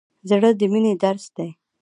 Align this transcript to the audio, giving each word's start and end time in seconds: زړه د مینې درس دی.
زړه 0.29 0.49
د 0.59 0.61
مینې 0.71 0.93
درس 1.03 1.25
دی. 1.35 1.49